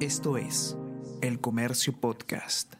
[0.00, 0.76] Esto es
[1.22, 2.74] El Comercio Podcast.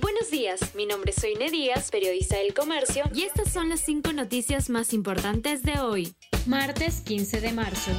[0.00, 4.12] Buenos días, mi nombre es Soine Díaz, periodista del Comercio, y estas son las cinco
[4.12, 6.12] noticias más importantes de hoy,
[6.46, 7.92] martes 15 de marzo.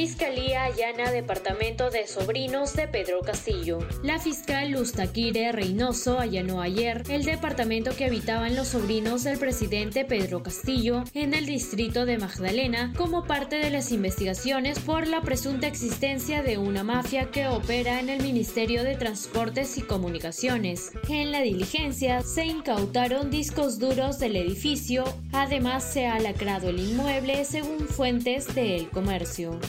[0.00, 3.80] Fiscalía allana departamento de sobrinos de Pedro Castillo.
[4.02, 10.06] La fiscal Luz Taquire Reynoso allanó ayer el departamento que habitaban los sobrinos del presidente
[10.06, 15.66] Pedro Castillo en el distrito de Magdalena como parte de las investigaciones por la presunta
[15.66, 20.92] existencia de una mafia que opera en el Ministerio de Transportes y Comunicaciones.
[21.10, 27.44] En la diligencia se incautaron discos duros del edificio, además se ha lacrado el inmueble
[27.44, 29.60] según fuentes de El Comercio.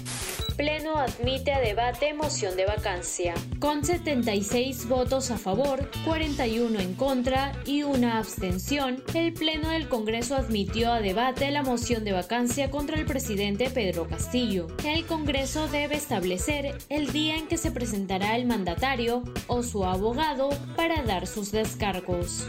[0.62, 3.34] Pleno admite a debate moción de vacancia.
[3.58, 10.36] Con 76 votos a favor, 41 en contra y una abstención, el Pleno del Congreso
[10.36, 14.68] admitió a debate la moción de vacancia contra el presidente Pedro Castillo.
[14.86, 20.52] El Congreso debe establecer el día en que se presentará el mandatario o su abogado
[20.76, 22.46] para dar sus descargos.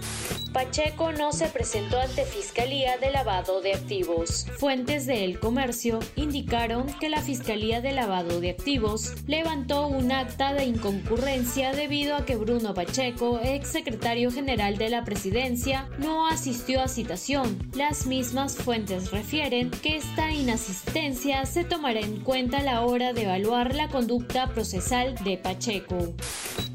[0.53, 4.47] Pacheco no se presentó ante Fiscalía de Lavado de Activos.
[4.59, 10.65] Fuentes de El Comercio indicaron que la Fiscalía de De Activos levantó un acta de
[10.65, 16.89] inconcurrencia debido a que Bruno Pacheco, ex secretario general de la presidencia, no asistió a
[16.89, 17.71] citación.
[17.77, 23.23] Las mismas fuentes refieren que esta inasistencia se tomará en cuenta a la hora de
[23.23, 26.13] evaluar la conducta procesal de Pacheco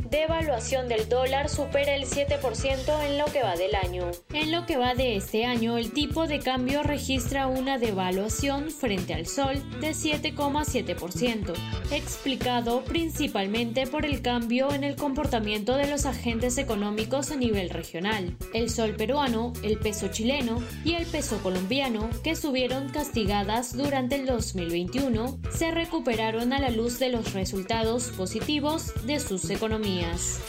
[0.09, 4.11] devaluación del dólar supera el 7% en lo que va del año.
[4.33, 9.13] En lo que va de este año, el tipo de cambio registra una devaluación frente
[9.13, 11.53] al sol de 7,7%,
[11.91, 18.35] explicado principalmente por el cambio en el comportamiento de los agentes económicos a nivel regional.
[18.53, 24.25] El sol peruano, el peso chileno y el peso colombiano, que subieron castigadas durante el
[24.25, 29.49] 2021, se recuperaron a la luz de los resultados positivos de sus
[29.97, 30.41] economías.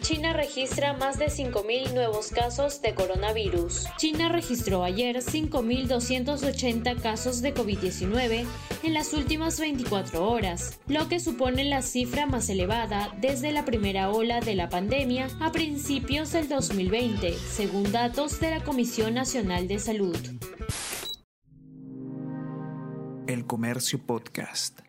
[0.00, 3.86] China registra más de 5.000 nuevos casos de coronavirus.
[3.96, 8.44] China registró ayer 5.280 casos de COVID-19
[8.82, 14.10] en las últimas 24 horas, lo que supone la cifra más elevada desde la primera
[14.10, 19.78] ola de la pandemia a principios del 2020, según datos de la Comisión Nacional de
[19.78, 20.18] Salud.
[23.26, 24.80] El Comercio Podcast.